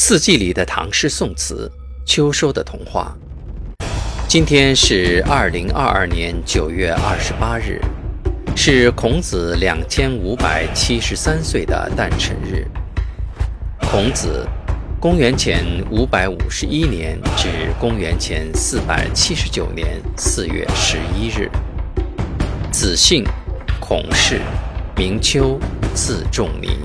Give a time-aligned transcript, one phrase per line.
[0.00, 1.68] 四季里的唐诗宋词，
[2.06, 3.12] 秋收的童话。
[4.28, 7.80] 今天是二零二二年九月二十八日，
[8.54, 12.64] 是孔子两千五百七十三岁的诞辰日。
[13.90, 14.46] 孔子，
[15.00, 17.48] 公元前五百五十一年至
[17.80, 21.50] 公元前四百七十九年四月十一日。
[22.70, 23.24] 子姓，
[23.80, 24.40] 孔氏，
[24.96, 25.58] 名丘，
[25.92, 26.78] 字仲尼。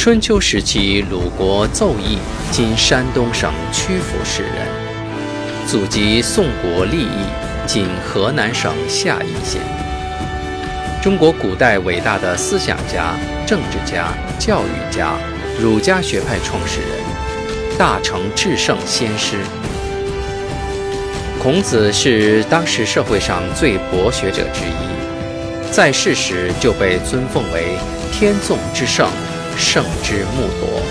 [0.00, 2.16] 春秋时期，鲁国邹邑
[2.50, 4.66] （今山东省曲阜市人），
[5.68, 7.26] 祖籍宋国利邑
[7.68, 9.60] （今河南省夏邑县）。
[11.04, 13.14] 中国古代伟大的思想家、
[13.46, 15.12] 政治家、教育家，
[15.60, 19.36] 儒家学派创始人，大成至圣先师。
[21.42, 27.76] 孔子是当时社会上最博学者之一，在世时就被尊奉为
[28.10, 29.06] 天纵之圣。
[29.56, 30.82] 圣之木铎，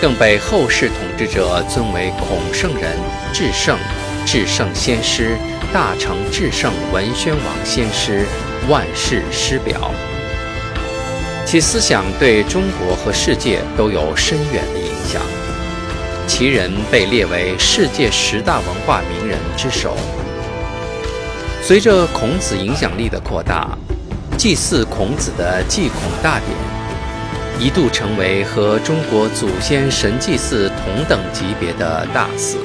[0.00, 2.96] 更被后世统治者尊为孔圣人、
[3.32, 3.76] 至圣、
[4.24, 5.36] 至圣先师、
[5.72, 8.24] 大成至圣文宣王先师、
[8.68, 9.90] 万世师表。
[11.44, 15.22] 其思想对中国和世界都有深远的影响，
[16.26, 19.96] 其人被列为世界十大文化名人之首。
[21.62, 23.76] 随着孔子影响力的扩大，
[24.36, 26.77] 祭祀孔子的祭孔大典。
[27.60, 32.56] 一度成为和中国祖先神祭祀同等级别的大祀。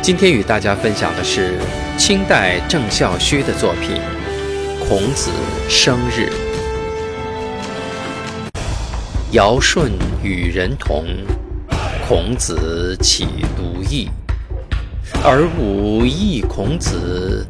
[0.00, 1.58] 今天与大家分享的是
[1.98, 4.00] 清代郑孝胥的作品
[4.88, 5.32] 《孔子
[5.68, 6.30] 生日》。
[9.32, 9.90] 尧舜
[10.22, 11.04] 与人同，
[12.06, 13.26] 孔子岂
[13.56, 14.08] 独异？
[15.24, 17.44] 而吾异孔子，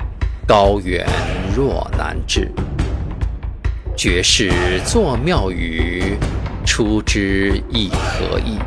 [0.47, 1.07] 高远
[1.55, 2.51] 若难至。
[3.97, 4.53] 绝世
[4.85, 6.19] 作妙语，
[6.67, 8.59] 出之亦何意？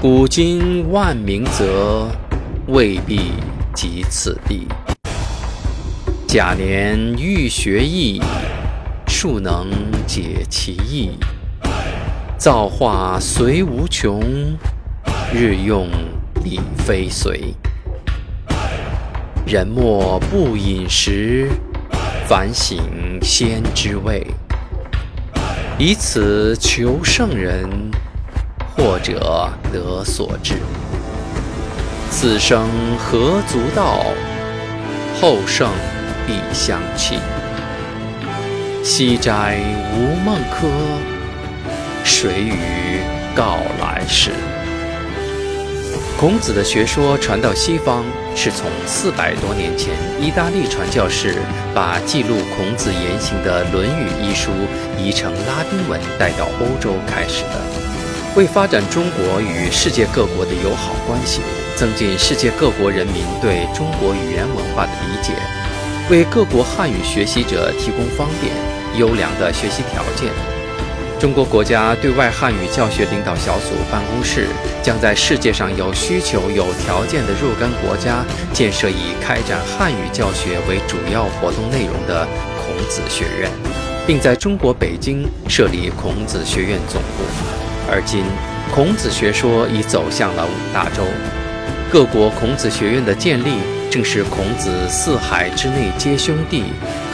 [0.00, 2.08] 古今万名则，
[2.68, 3.32] 未必
[3.74, 4.68] 及此地。
[6.24, 8.22] 假年欲学艺，
[9.08, 9.66] 庶能
[10.06, 11.10] 解其意。
[12.38, 14.22] 造化虽无穷，
[15.34, 15.88] 日用
[16.44, 17.52] 礼非随。
[19.44, 21.50] 人莫不饮食。
[22.28, 24.26] 反省先知位，
[25.78, 27.70] 以此求圣人，
[28.76, 30.56] 或者得所至。
[32.10, 34.06] 此生何足道？
[35.20, 35.70] 后圣
[36.26, 37.20] 必相弃。
[38.82, 39.60] 西斋
[39.94, 40.66] 无梦客，
[42.02, 43.00] 谁与
[43.36, 44.32] 告来世？
[46.18, 48.02] 孔子的学说传到西方，
[48.34, 51.42] 是从四百多年前意大利传教士
[51.74, 54.50] 把记录孔子言行的《论语》一书
[54.98, 57.60] 译成拉丁文带到欧洲开始的。
[58.34, 61.42] 为发展中国与世界各国的友好关系，
[61.76, 65.34] 增进世界各国人民对中国语言文化的理解，
[66.08, 68.54] 为各国汉语学习者提供方便、
[68.98, 70.55] 优良的学习条件。
[71.18, 74.48] 中国国家对外汉语教学领导小组办公室
[74.82, 78.22] 将在世界上有需求、有条件的若干国家
[78.52, 82.28] 建设以开展汉语教学为主要活动内容的
[82.58, 83.50] 孔子学院，
[84.06, 87.24] 并在中国北京设立孔子学院总部。
[87.90, 88.22] 而今，
[88.74, 91.02] 孔子学说已走向了五大洲，
[91.90, 93.56] 各国孔子学院的建立，
[93.90, 96.64] 正是孔子“四海之内皆兄弟”。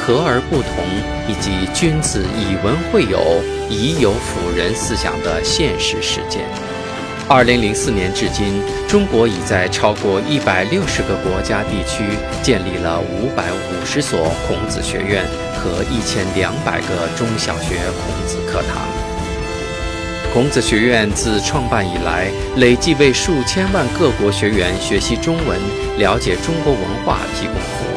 [0.04, 0.84] 和而不同，
[1.28, 3.40] 以及君子以文会友，
[3.70, 6.42] 以友辅仁思想的现实实践。
[7.28, 12.02] 二零零四年至今，中国已在超过一百六十个国家地区
[12.42, 14.18] 建立了五百五十所
[14.48, 15.24] 孔子学院
[15.54, 18.82] 和一千两百个中小学孔子课堂。
[20.34, 22.26] 孔子学院自创办以来，
[22.56, 25.60] 累计为数千万各国学员学习中文、
[25.98, 27.91] 了解中国文化提供服务。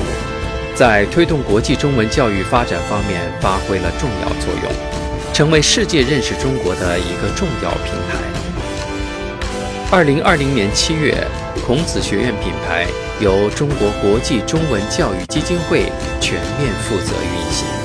[0.76, 8.20] 在推动国际中文教育发展方面发挥了重要作用，成为世界认识中国的一个重要平台。
[9.90, 11.16] 二零二零年七月，
[11.66, 12.86] 孔子学院品牌
[13.22, 15.84] 由中国国际中文教育基金会
[16.20, 17.85] 全面负责运行。